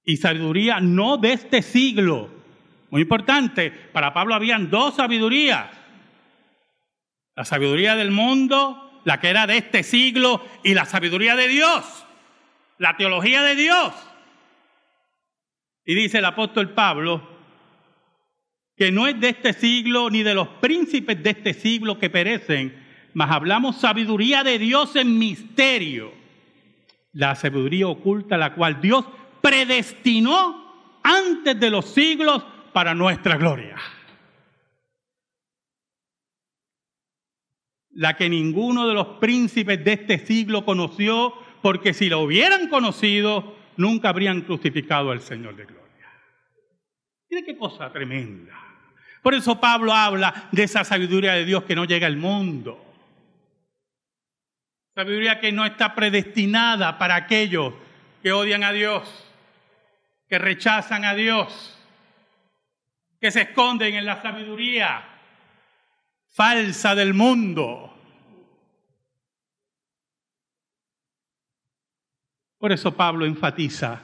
Y 0.04 0.16
sabiduría 0.16 0.80
no 0.80 1.18
de 1.18 1.32
este 1.32 1.62
siglo. 1.62 2.30
Muy 2.90 3.02
importante, 3.02 3.70
para 3.70 4.12
Pablo 4.12 4.34
habían 4.34 4.70
dos 4.70 4.96
sabidurías. 4.96 5.70
La 7.36 7.44
sabiduría 7.44 7.94
del 7.94 8.10
mundo 8.10 8.89
la 9.04 9.20
que 9.20 9.28
era 9.28 9.46
de 9.46 9.56
este 9.58 9.82
siglo, 9.82 10.44
y 10.62 10.74
la 10.74 10.84
sabiduría 10.84 11.36
de 11.36 11.48
Dios, 11.48 12.06
la 12.78 12.96
teología 12.96 13.42
de 13.42 13.56
Dios. 13.56 13.92
Y 15.84 15.94
dice 15.94 16.18
el 16.18 16.24
apóstol 16.24 16.70
Pablo 16.70 17.28
que 18.76 18.90
no 18.90 19.06
es 19.06 19.20
de 19.20 19.28
este 19.28 19.52
siglo 19.52 20.08
ni 20.08 20.22
de 20.22 20.34
los 20.34 20.48
príncipes 20.48 21.22
de 21.22 21.30
este 21.30 21.52
siglo 21.52 21.98
que 21.98 22.08
perecen, 22.08 22.82
mas 23.12 23.30
hablamos 23.30 23.76
sabiduría 23.76 24.42
de 24.42 24.58
Dios 24.58 24.96
en 24.96 25.18
misterio, 25.18 26.12
la 27.12 27.34
sabiduría 27.34 27.88
oculta 27.88 28.38
la 28.38 28.54
cual 28.54 28.80
Dios 28.80 29.04
predestinó 29.42 30.98
antes 31.02 31.60
de 31.60 31.70
los 31.70 31.86
siglos 31.86 32.42
para 32.72 32.94
nuestra 32.94 33.36
gloria. 33.36 33.76
La 37.92 38.16
que 38.16 38.28
ninguno 38.28 38.86
de 38.86 38.94
los 38.94 39.06
príncipes 39.18 39.84
de 39.84 39.94
este 39.94 40.18
siglo 40.18 40.64
conoció, 40.64 41.34
porque 41.62 41.92
si 41.92 42.08
lo 42.08 42.20
hubieran 42.20 42.68
conocido, 42.68 43.56
nunca 43.76 44.10
habrían 44.10 44.42
crucificado 44.42 45.10
al 45.10 45.20
Señor 45.20 45.56
de 45.56 45.64
gloria. 45.64 45.80
Mire 47.28 47.44
qué 47.44 47.56
cosa 47.56 47.92
tremenda. 47.92 48.52
Por 49.22 49.34
eso 49.34 49.60
Pablo 49.60 49.92
habla 49.92 50.48
de 50.52 50.62
esa 50.62 50.84
sabiduría 50.84 51.34
de 51.34 51.44
Dios 51.44 51.64
que 51.64 51.74
no 51.74 51.84
llega 51.84 52.06
al 52.06 52.16
mundo. 52.16 52.84
Sabiduría 54.94 55.40
que 55.40 55.52
no 55.52 55.64
está 55.64 55.94
predestinada 55.94 56.98
para 56.98 57.16
aquellos 57.16 57.74
que 58.22 58.32
odian 58.32 58.64
a 58.64 58.72
Dios, 58.72 59.26
que 60.28 60.38
rechazan 60.38 61.04
a 61.04 61.14
Dios, 61.14 61.78
que 63.20 63.30
se 63.30 63.42
esconden 63.42 63.94
en 63.94 64.06
la 64.06 64.20
sabiduría 64.22 65.09
falsa 66.30 66.94
del 66.94 67.14
mundo. 67.14 67.94
Por 72.58 72.72
eso 72.72 72.94
Pablo 72.94 73.24
enfatiza 73.26 74.02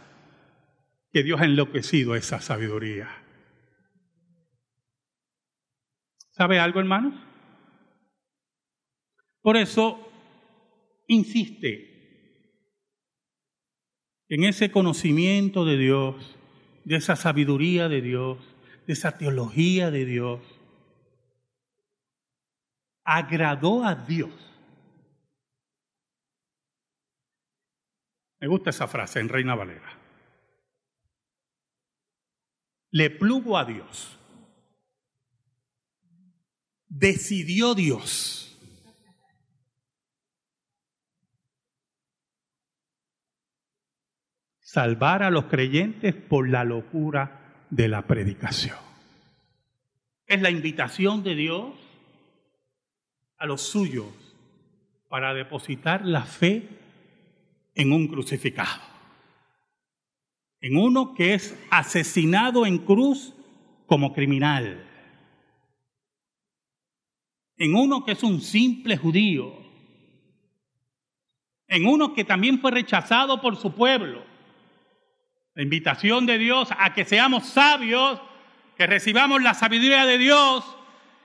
que 1.12 1.22
Dios 1.22 1.40
ha 1.40 1.44
enloquecido 1.44 2.14
esa 2.14 2.40
sabiduría. 2.40 3.08
¿Sabe 6.30 6.58
algo, 6.58 6.80
hermanos? 6.80 7.14
Por 9.40 9.56
eso 9.56 10.10
insiste 11.06 11.96
en 14.28 14.44
ese 14.44 14.70
conocimiento 14.70 15.64
de 15.64 15.78
Dios, 15.78 16.36
de 16.84 16.96
esa 16.96 17.16
sabiduría 17.16 17.88
de 17.88 18.00
Dios, 18.00 18.38
de 18.86 18.92
esa 18.92 19.18
teología 19.18 19.90
de 19.90 20.04
Dios, 20.04 20.40
agradó 23.06 23.84
a 23.84 23.94
Dios. 23.94 24.32
Me 28.40 28.48
gusta 28.48 28.70
esa 28.70 28.86
frase 28.86 29.20
en 29.20 29.28
Reina 29.28 29.54
Valera. 29.54 29.96
Le 32.90 33.10
plugo 33.10 33.56
a 33.56 33.64
Dios. 33.64 34.18
Decidió 36.88 37.74
Dios. 37.74 38.42
salvar 44.76 45.22
a 45.22 45.30
los 45.30 45.46
creyentes 45.46 46.14
por 46.14 46.50
la 46.50 46.62
locura 46.62 47.64
de 47.70 47.88
la 47.88 48.06
predicación. 48.06 48.76
Es 50.26 50.42
la 50.42 50.50
invitación 50.50 51.22
de 51.22 51.34
Dios 51.34 51.85
a 53.38 53.46
los 53.46 53.62
suyos 53.62 54.06
para 55.08 55.34
depositar 55.34 56.04
la 56.04 56.22
fe 56.22 56.68
en 57.74 57.92
un 57.92 58.08
crucificado, 58.08 58.82
en 60.60 60.76
uno 60.76 61.14
que 61.14 61.34
es 61.34 61.56
asesinado 61.70 62.66
en 62.66 62.78
cruz 62.78 63.34
como 63.86 64.12
criminal, 64.12 64.84
en 67.58 67.74
uno 67.74 68.04
que 68.04 68.12
es 68.12 68.22
un 68.22 68.40
simple 68.40 68.96
judío, 68.96 69.54
en 71.68 71.86
uno 71.86 72.14
que 72.14 72.24
también 72.24 72.60
fue 72.60 72.70
rechazado 72.70 73.40
por 73.40 73.56
su 73.56 73.72
pueblo. 73.72 74.24
La 75.54 75.62
invitación 75.62 76.26
de 76.26 76.38
Dios 76.38 76.68
a 76.78 76.92
que 76.92 77.04
seamos 77.04 77.46
sabios, 77.46 78.20
que 78.76 78.86
recibamos 78.86 79.42
la 79.42 79.54
sabiduría 79.54 80.04
de 80.04 80.18
Dios, 80.18 80.64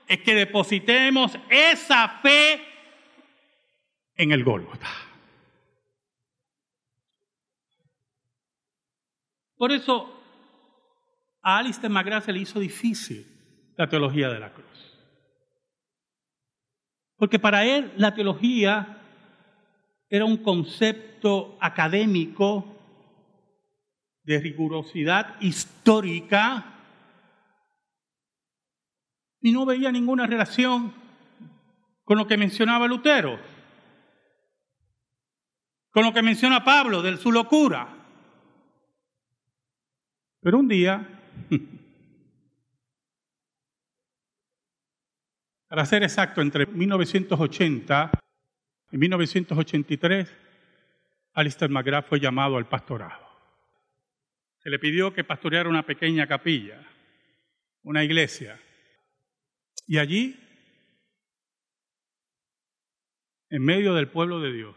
es 0.06 0.20
que 0.22 0.34
depositemos 0.34 1.38
esa 1.48 2.08
fe 2.20 2.60
en 4.16 4.32
el 4.32 4.44
Gólgota. 4.44 4.88
Por 9.56 9.72
eso 9.72 10.20
a 11.42 11.58
Alistair 11.58 11.90
McGrath 11.90 12.24
se 12.24 12.32
le 12.32 12.40
hizo 12.40 12.60
difícil 12.60 13.26
la 13.76 13.88
teología 13.88 14.28
de 14.28 14.40
la 14.40 14.52
cruz. 14.52 14.66
Porque 17.16 17.38
para 17.38 17.64
él 17.64 17.92
la 17.96 18.14
teología 18.14 18.98
era 20.08 20.24
un 20.24 20.38
concepto 20.38 21.56
académico 21.60 22.76
de 24.24 24.38
rigurosidad 24.40 25.40
histórica 25.40 26.71
y 29.42 29.52
no 29.52 29.66
veía 29.66 29.90
ninguna 29.90 30.26
relación 30.26 30.94
con 32.04 32.16
lo 32.16 32.26
que 32.26 32.36
mencionaba 32.36 32.86
Lutero, 32.86 33.38
con 35.90 36.04
lo 36.04 36.12
que 36.12 36.22
menciona 36.22 36.64
Pablo 36.64 37.02
de 37.02 37.16
su 37.16 37.32
locura. 37.32 37.88
Pero 40.40 40.58
un 40.58 40.68
día, 40.68 41.20
para 45.68 45.84
ser 45.86 46.02
exacto, 46.04 46.40
entre 46.40 46.66
1980 46.66 48.10
y 48.92 48.98
1983, 48.98 50.36
Alistair 51.34 51.70
McGrath 51.70 52.08
fue 52.08 52.20
llamado 52.20 52.56
al 52.56 52.68
pastorado. 52.68 53.26
Se 54.58 54.70
le 54.70 54.78
pidió 54.78 55.12
que 55.12 55.24
pastoreara 55.24 55.68
una 55.68 55.84
pequeña 55.84 56.26
capilla, 56.28 56.80
una 57.82 58.04
iglesia. 58.04 58.60
Y 59.92 59.98
allí, 59.98 60.40
en 63.50 63.62
medio 63.62 63.92
del 63.92 64.08
pueblo 64.08 64.40
de 64.40 64.50
Dios, 64.50 64.74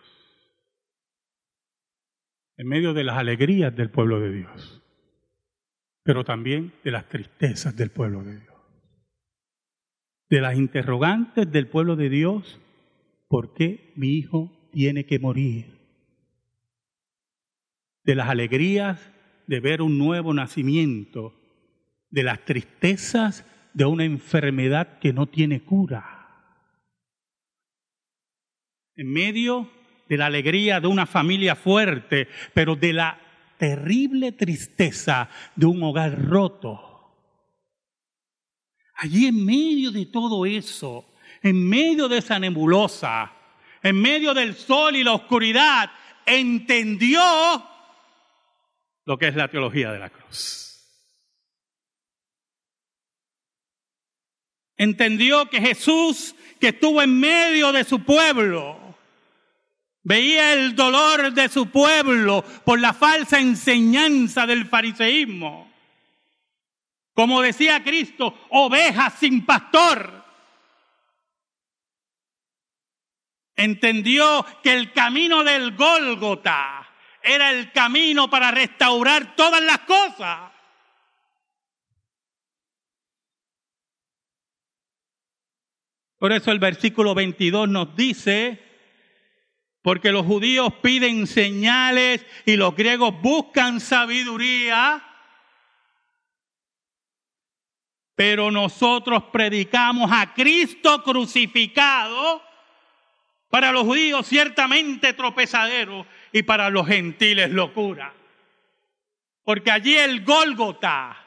en 2.58 2.68
medio 2.68 2.94
de 2.94 3.06
las 3.06 3.18
alegrías 3.18 3.74
del 3.74 3.90
pueblo 3.90 4.20
de 4.20 4.34
Dios, 4.34 4.84
pero 6.04 6.26
también 6.26 6.74
de 6.84 6.92
las 6.92 7.08
tristezas 7.08 7.78
del 7.78 7.92
pueblo 7.92 8.26
de 8.26 8.42
Dios, 8.42 8.56
de 10.30 10.42
las 10.42 10.58
interrogantes 10.58 11.50
del 11.50 11.70
pueblo 11.70 11.96
de 11.96 12.10
Dios, 12.10 12.60
¿por 13.30 13.54
qué 13.54 13.94
mi 13.96 14.18
hijo 14.18 14.70
tiene 14.74 15.06
que 15.06 15.20
morir? 15.20 15.80
De 18.04 18.16
las 18.16 18.28
alegrías 18.28 19.14
de 19.48 19.62
ver 19.62 19.82
un 19.82 19.98
nuevo 19.98 20.34
nacimiento, 20.34 21.34
de 22.10 22.24
las 22.24 22.44
tristezas 22.44 23.46
de 23.76 23.84
una 23.84 24.06
enfermedad 24.06 25.00
que 25.00 25.12
no 25.12 25.28
tiene 25.28 25.62
cura. 25.62 26.30
En 28.96 29.12
medio 29.12 29.70
de 30.08 30.18
la 30.18 30.28
alegría 30.28 30.80
de 30.80 30.88
una 30.88 31.06
familia 31.06 31.58
fuerte, 31.58 32.30
pero 32.54 32.78
de 32.78 32.94
la 32.94 33.20
terrible 33.58 34.32
tristeza 34.32 35.30
de 35.58 35.66
un 35.66 35.84
hogar 35.84 36.18
roto. 36.26 37.18
Allí 38.96 39.28
en 39.28 39.44
medio 39.46 39.92
de 39.92 40.06
todo 40.06 40.46
eso, 40.46 41.06
en 41.44 41.68
medio 41.68 42.08
de 42.08 42.20
esa 42.20 42.40
nebulosa, 42.40 43.34
en 43.84 44.02
medio 44.02 44.34
del 44.34 44.56
sol 44.56 44.96
y 44.96 45.04
la 45.04 45.16
oscuridad, 45.16 45.92
entendió 46.26 47.22
lo 49.04 49.18
que 49.18 49.28
es 49.28 49.36
la 49.36 49.50
teología 49.50 49.92
de 49.92 50.00
la 50.00 50.10
cruz. 50.10 50.65
Entendió 54.78 55.50
que 55.50 55.62
Jesús, 55.62 56.36
que 56.60 56.70
estuvo 56.70 57.02
en 57.02 57.20
medio 57.20 57.72
de 57.72 57.84
su 57.84 58.04
pueblo, 58.04 58.78
veía 60.04 60.54
el 60.54 60.76
dolor 60.76 61.34
de 61.34 61.50
su 61.50 61.70
pueblo 61.70 62.44
por 62.64 62.80
la 62.80 62.94
falsa 62.94 63.40
enseñanza 63.40 64.46
del 64.46 64.66
fariseísmo. 64.66 65.72
Como 67.14 67.42
decía 67.42 67.84
Cristo, 67.84 68.38
ovejas 68.50 69.14
sin 69.20 69.46
pastor. 69.46 70.24
Entendió 73.56 74.46
que 74.62 74.74
el 74.74 74.92
camino 74.92 75.44
del 75.46 75.76
Gólgota 75.78 76.86
era 77.24 77.52
el 77.52 77.72
camino 77.72 78.30
para 78.30 78.52
restaurar 78.52 79.36
todas 79.36 79.62
las 79.62 79.80
cosas. 79.80 80.52
Por 86.26 86.34
eso 86.34 86.52
el 86.52 86.58
versículo 86.58 87.14
22 87.14 87.70
nos 87.70 87.96
dice 87.96 88.60
Porque 89.84 90.12
los 90.12 90.26
judíos 90.26 90.74
piden 90.82 91.28
señales 91.28 92.26
y 92.48 92.56
los 92.56 92.76
griegos 92.76 93.14
buscan 93.22 93.80
sabiduría. 93.80 95.04
Pero 98.16 98.50
nosotros 98.50 99.26
predicamos 99.32 100.10
a 100.12 100.34
Cristo 100.34 101.04
crucificado, 101.04 102.42
para 103.48 103.72
los 103.72 103.84
judíos 103.84 104.26
ciertamente 104.26 105.14
tropezadero 105.14 106.08
y 106.32 106.42
para 106.42 106.72
los 106.72 106.88
gentiles 106.88 107.52
locura. 107.52 108.16
Porque 109.44 109.70
allí 109.70 109.96
el 109.96 110.26
Gólgota 110.26 111.25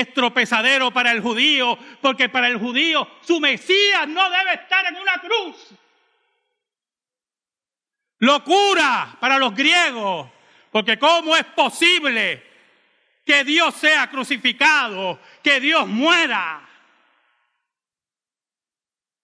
es 0.00 0.14
tropezadero 0.14 0.90
para 0.90 1.12
el 1.12 1.20
judío, 1.20 1.78
porque 2.00 2.28
para 2.28 2.48
el 2.48 2.58
judío 2.58 3.08
su 3.22 3.40
Mesías 3.40 4.08
no 4.08 4.28
debe 4.30 4.54
estar 4.54 4.86
en 4.86 4.96
una 4.96 5.20
cruz. 5.20 5.74
Locura 8.18 9.16
para 9.20 9.38
los 9.38 9.54
griegos, 9.54 10.30
porque 10.70 10.98
¿cómo 10.98 11.36
es 11.36 11.44
posible 11.44 12.42
que 13.24 13.44
Dios 13.44 13.74
sea 13.74 14.08
crucificado, 14.10 15.20
que 15.42 15.60
Dios 15.60 15.86
muera? 15.86 16.68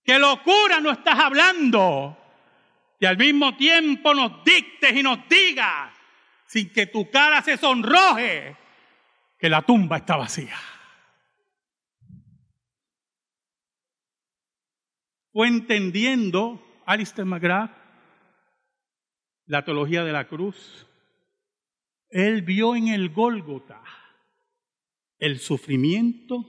¿Qué 0.04 0.18
locura 0.18 0.80
no 0.80 0.90
estás 0.90 1.18
hablando? 1.18 2.16
Y 2.98 3.06
al 3.06 3.16
mismo 3.16 3.56
tiempo 3.56 4.12
nos 4.12 4.44
dictes 4.44 4.92
y 4.92 5.02
nos 5.02 5.26
digas, 5.28 5.92
sin 6.46 6.72
que 6.72 6.86
tu 6.86 7.10
cara 7.10 7.40
se 7.42 7.56
sonroje, 7.56 8.56
que 9.40 9.48
la 9.48 9.62
tumba 9.62 9.96
está 9.96 10.16
vacía. 10.16 10.56
Fue 15.32 15.48
entendiendo 15.48 16.62
Alistair 16.84 17.26
McGrath 17.26 17.70
la 19.46 19.64
teología 19.64 20.04
de 20.04 20.12
la 20.12 20.28
cruz. 20.28 20.86
Él 22.10 22.42
vio 22.42 22.76
en 22.76 22.88
el 22.88 23.10
Gólgota 23.10 23.82
el 25.18 25.38
sufrimiento 25.38 26.44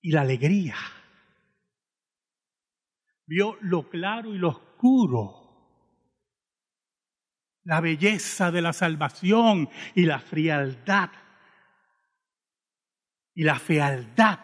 y 0.00 0.10
la 0.12 0.22
alegría. 0.22 0.76
Vio 3.26 3.56
lo 3.60 3.88
claro 3.88 4.34
y 4.34 4.38
lo 4.38 4.48
oscuro 4.48 5.43
la 7.64 7.80
belleza 7.80 8.50
de 8.50 8.62
la 8.62 8.72
salvación 8.72 9.68
y 9.94 10.04
la 10.04 10.18
frialdad 10.18 11.10
y 13.34 13.42
la 13.42 13.58
fealdad 13.58 14.38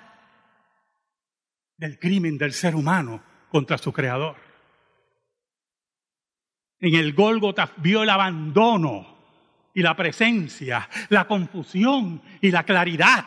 del 1.76 1.98
crimen 1.98 2.37
del 2.37 2.52
ser 2.52 2.74
humano 2.74 3.22
contra 3.48 3.78
su 3.78 3.92
creador. 3.92 4.37
En 6.80 6.94
el 6.94 7.12
Gólgota 7.12 7.70
vio 7.76 8.02
el 8.02 8.11
abandono 8.11 9.18
y 9.74 9.83
la 9.83 9.94
presencia, 9.94 10.88
la 11.11 11.26
confusión 11.26 12.22
y 12.40 12.50
la 12.50 12.64
claridad. 12.64 13.26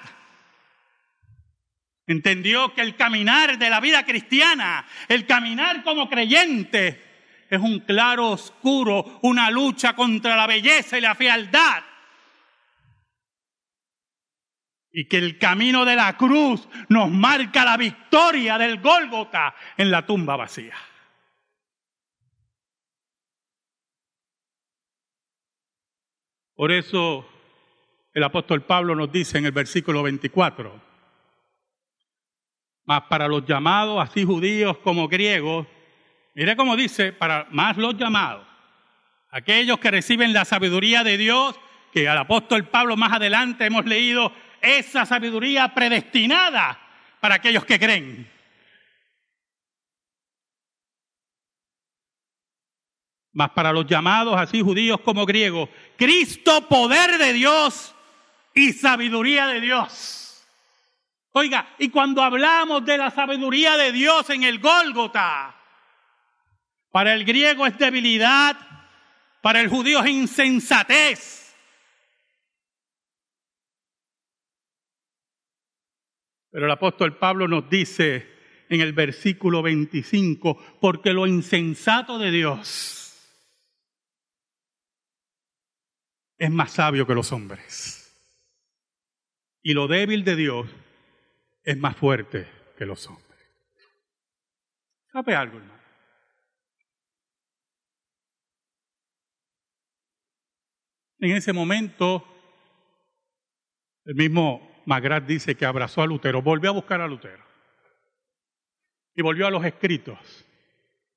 Entendió 2.06 2.74
que 2.74 2.82
el 2.82 2.96
caminar 2.96 3.58
de 3.58 3.70
la 3.70 3.80
vida 3.80 4.06
cristiana, 4.06 4.86
el 5.08 5.26
caminar 5.26 5.84
como 5.84 6.10
creyente, 6.10 7.13
es 7.50 7.60
un 7.60 7.80
claro 7.80 8.32
oscuro, 8.32 9.20
una 9.22 9.52
lucha 9.52 9.96
contra 9.96 10.36
la 10.36 10.48
belleza 10.48 10.98
y 10.98 11.02
la 11.02 11.16
fealdad. 11.16 11.84
Y 14.92 15.08
que 15.08 15.18
el 15.18 15.40
camino 15.40 15.86
de 15.86 15.96
la 15.96 16.16
cruz 16.18 16.68
nos 16.90 17.10
marca 17.10 17.66
la 17.66 17.78
victoria 17.78 18.58
del 18.58 18.80
Gólgota 18.80 19.56
en 19.78 19.90
la 19.90 20.06
tumba 20.06 20.36
vacía. 20.36 20.76
Por 26.56 26.72
eso 26.72 27.28
el 28.14 28.24
apóstol 28.24 28.64
Pablo 28.64 28.96
nos 28.96 29.12
dice 29.12 29.40
en 29.40 29.46
el 29.46 29.52
versículo 29.52 30.04
24, 30.04 30.80
mas 32.86 33.02
para 33.10 33.28
los 33.28 33.46
llamados, 33.46 34.02
así 34.02 34.24
judíos 34.24 34.78
como 34.78 35.08
griegos, 35.08 35.66
Mire 36.36 36.56
cómo 36.56 36.76
dice, 36.76 37.14
para 37.14 37.48
más 37.52 37.78
los 37.78 37.96
llamados, 37.96 38.46
aquellos 39.30 39.80
que 39.80 39.92
reciben 39.92 40.34
la 40.34 40.46
sabiduría 40.46 41.04
de 41.04 41.18
Dios, 41.18 41.56
que 41.92 42.10
al 42.10 42.18
apóstol 42.18 42.68
Pablo 42.70 42.98
más 42.98 43.14
adelante 43.14 43.66
hemos 43.66 43.86
leído 43.86 44.34
esa 44.60 45.06
sabiduría 45.06 45.74
predestinada 45.76 46.80
para 47.20 47.36
aquellos 47.36 47.66
que 47.66 47.80
creen. 47.80 48.32
Más 53.34 53.52
para 53.52 53.72
los 53.72 53.86
llamados, 53.86 54.36
así 54.40 54.62
judíos 54.62 55.02
como 55.02 55.26
griegos, 55.26 55.70
Cristo 55.98 56.68
poder 56.68 57.18
de 57.18 57.34
Dios 57.34 57.94
y 58.56 58.74
sabiduría 58.74 59.48
de 59.48 59.62
Dios. 59.62 60.46
Oiga, 61.32 61.76
y 61.80 61.90
cuando 61.90 62.24
hablamos 62.24 62.86
de 62.86 62.98
la 62.98 63.12
sabiduría 63.12 63.76
de 63.78 63.92
Dios 63.92 64.30
en 64.30 64.44
el 64.44 64.60
Gólgota, 64.60 65.63
para 66.94 67.16
el 67.16 67.26
griego 67.26 67.66
es 67.66 67.76
debilidad, 67.80 68.56
para 69.42 69.62
el 69.62 69.68
judío 69.68 70.00
es 70.04 70.12
insensatez. 70.12 71.56
Pero 76.52 76.68
el 76.68 76.72
apóstol 76.72 77.18
Pablo 77.18 77.48
nos 77.48 77.68
dice 77.68 78.30
en 78.70 78.80
el 78.82 78.94
versículo 78.94 79.64
25, 79.64 80.78
porque 80.80 81.14
lo 81.14 81.26
insensato 81.26 82.20
de 82.20 82.30
Dios 82.30 83.28
es 86.38 86.52
más 86.52 86.74
sabio 86.74 87.08
que 87.08 87.16
los 87.16 87.32
hombres. 87.32 88.16
Y 89.64 89.74
lo 89.74 89.88
débil 89.88 90.24
de 90.24 90.36
Dios 90.36 90.70
es 91.64 91.76
más 91.76 91.98
fuerte 91.98 92.48
que 92.78 92.86
los 92.86 93.08
hombres. 93.08 93.40
¿Sabe 95.12 95.36
algo, 95.36 95.58
hermano? 95.58 95.83
En 101.24 101.32
ese 101.32 101.54
momento, 101.54 102.28
el 104.04 104.14
mismo 104.14 104.84
Magrat 104.86 105.24
dice 105.24 105.56
que 105.56 105.66
abrazó 105.66 106.02
a 106.02 106.06
Lutero, 106.06 106.42
volvió 106.42 106.70
a 106.70 106.74
buscar 106.74 107.00
a 107.00 107.08
Lutero 107.08 107.46
y 109.16 109.22
volvió 109.22 109.48
a 109.48 109.50
los 109.50 109.64
escritos 109.64 110.20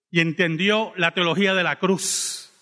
y 0.08 0.20
entendió 0.20 0.92
la 0.94 1.10
teología 1.10 1.54
de 1.54 1.64
la 1.64 1.80
cruz 1.80 2.52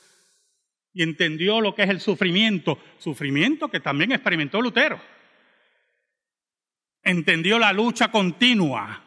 y 0.95 1.03
entendió 1.03 1.61
lo 1.61 1.75
que 1.75 1.83
es 1.83 1.91
el 1.91 2.01
sufrimiento, 2.01 2.79
sufrimiento 2.97 3.69
que 3.69 3.81
también 3.81 4.13
experimentó 4.13 4.63
Lutero. 4.63 4.99
Entendió 7.03 7.59
la 7.59 7.75
lucha 7.75 8.11
continua 8.11 9.05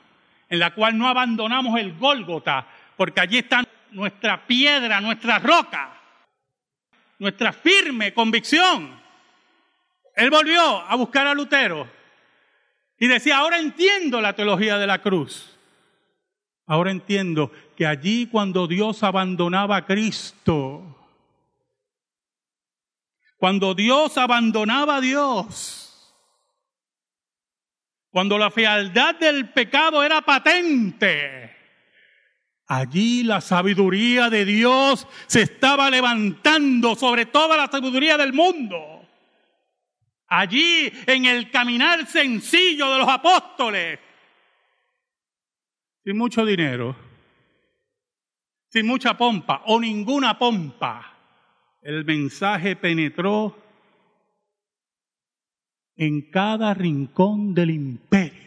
en 0.48 0.60
la 0.60 0.76
cual 0.76 0.96
no 0.96 1.08
abandonamos 1.08 1.80
el 1.80 1.98
Gólgota, 1.98 2.68
porque 2.96 3.20
allí 3.20 3.40
está 3.40 3.64
nuestra 3.90 4.46
piedra, 4.46 5.02
nuestra 5.02 5.40
roca 5.40 5.98
nuestra 7.20 7.54
firme 7.54 8.14
convicción. 8.14 9.00
Él 10.16 10.30
volvió 10.30 10.62
a 10.62 10.96
buscar 10.96 11.28
a 11.28 11.34
Lutero 11.34 11.90
y 12.98 13.08
decía, 13.08 13.38
ahora 13.38 13.60
entiendo 13.60 14.22
la 14.22 14.34
teología 14.34 14.78
de 14.78 14.88
la 14.88 15.02
cruz. 15.02 15.58
Ahora 16.66 16.92
entiendo 16.92 17.52
que 17.76 17.86
allí 17.86 18.28
cuando 18.28 18.68
Dios 18.68 19.04
abandonaba 19.04 19.78
a 19.78 19.86
Cristo, 19.86 20.98
cuando 23.38 23.74
Dios 23.74 24.18
abandonaba 24.18 24.98
a 24.98 25.02
Dios, 25.02 25.88
cuando 28.10 28.38
la 28.38 28.50
fealdad 28.50 29.16
del 29.16 29.50
pecado 29.50 30.04
era 30.04 30.22
patente, 30.22 31.56
Allí 32.68 33.24
la 33.24 33.40
sabiduría 33.40 34.30
de 34.30 34.44
Dios 34.44 35.08
se 35.28 35.42
estaba 35.42 35.90
levantando 35.90 36.96
sobre 36.96 37.26
toda 37.26 37.56
la 37.56 37.68
sabiduría 37.68 38.18
del 38.18 38.34
mundo. 38.34 39.08
Allí 40.28 40.92
en 41.06 41.26
el 41.26 41.50
caminar 41.50 42.06
sencillo 42.06 42.92
de 42.92 42.98
los 42.98 43.08
apóstoles, 43.08 44.00
sin 46.04 46.18
mucho 46.18 46.46
dinero, 46.46 46.94
sin 48.70 48.86
mucha 48.86 49.18
pompa 49.18 49.64
o 49.68 49.80
ninguna 49.80 50.38
pompa, 50.38 51.14
el 51.82 52.04
mensaje 52.04 52.76
penetró 52.76 53.58
en 55.96 56.30
cada 56.30 56.74
rincón 56.74 57.54
del 57.54 57.70
imperio 57.70 58.47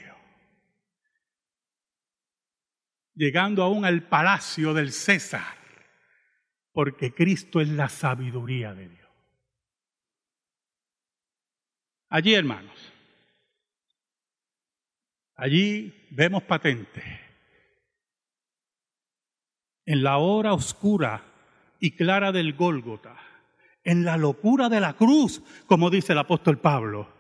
llegando 3.21 3.63
aún 3.63 3.85
al 3.85 4.05
palacio 4.05 4.73
del 4.73 4.93
César, 4.93 5.55
porque 6.73 7.13
Cristo 7.13 7.61
es 7.61 7.69
la 7.69 7.91
sabiduría 7.91 8.73
de 8.73 8.89
Dios. 8.89 9.11
Allí, 12.09 12.33
hermanos, 12.33 12.93
allí 15.37 16.07
vemos 16.11 16.45
patente, 16.45 17.03
en 19.85 20.03
la 20.03 20.17
hora 20.17 20.55
oscura 20.55 21.23
y 21.79 21.91
clara 21.91 22.33
del 22.33 22.55
Gólgota, 22.55 23.19
en 23.85 24.03
la 24.03 24.17
locura 24.17 24.71
de 24.71 24.81
la 24.81 24.95
cruz, 24.95 25.43
como 25.67 25.91
dice 25.91 26.15
el 26.15 26.21
apóstol 26.21 26.59
Pablo. 26.59 27.20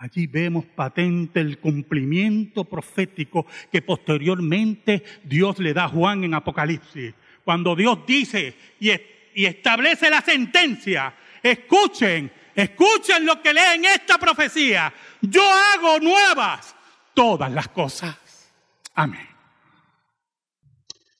Allí 0.00 0.26
vemos 0.26 0.64
patente 0.64 1.40
el 1.40 1.58
cumplimiento 1.58 2.64
profético 2.64 3.46
que 3.70 3.82
posteriormente 3.82 5.04
Dios 5.24 5.58
le 5.58 5.74
da 5.74 5.84
a 5.84 5.88
Juan 5.88 6.24
en 6.24 6.32
Apocalipsis. 6.32 7.12
Cuando 7.44 7.76
Dios 7.76 7.98
dice 8.06 8.56
y, 8.80 9.44
establece 9.44 10.08
la 10.08 10.22
sentencia, 10.22 11.14
escuchen, 11.42 12.32
escuchen 12.54 13.26
lo 13.26 13.42
que 13.42 13.52
leen 13.52 13.84
esta 13.84 14.16
profecía. 14.16 14.90
Yo 15.20 15.42
hago 15.42 16.00
nuevas 16.00 16.74
todas 17.12 17.52
las 17.52 17.68
cosas. 17.68 18.54
Amén. 18.94 19.28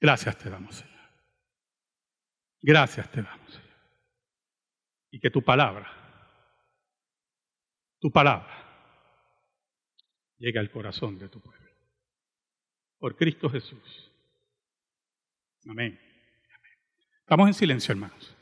Gracias 0.01 0.38
te 0.38 0.49
damos, 0.49 0.77
Señor. 0.77 1.11
Gracias 2.62 3.11
te 3.11 3.21
damos, 3.21 3.53
Señor. 3.53 3.77
Y 5.11 5.21
que 5.21 5.29
tu 5.29 5.43
palabra, 5.43 5.87
tu 7.99 8.11
palabra, 8.11 8.60
llegue 10.40 10.59
al 10.59 10.70
corazón 10.70 11.18
de 11.18 11.29
tu 11.29 11.38
pueblo. 11.40 11.70
Por 12.98 13.16
Cristo 13.16 13.48
Jesús. 13.48 14.11
Amén. 15.66 15.98
Amén. 16.57 16.72
Estamos 17.20 17.46
en 17.46 17.55
silencio, 17.55 17.92
hermanos. 17.92 18.37